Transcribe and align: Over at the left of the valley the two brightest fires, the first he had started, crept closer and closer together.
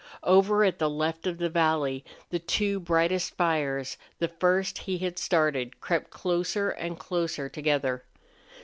Over 0.23 0.63
at 0.63 0.79
the 0.79 0.89
left 0.89 1.27
of 1.27 1.37
the 1.37 1.47
valley 1.51 2.03
the 2.31 2.39
two 2.39 2.79
brightest 2.79 3.35
fires, 3.35 3.97
the 4.17 4.29
first 4.29 4.79
he 4.79 4.97
had 4.97 5.19
started, 5.19 5.79
crept 5.79 6.09
closer 6.09 6.71
and 6.71 6.97
closer 6.97 7.47
together. 7.47 8.03